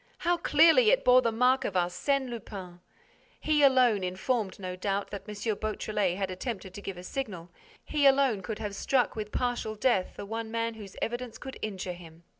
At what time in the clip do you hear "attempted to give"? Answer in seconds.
6.31-6.97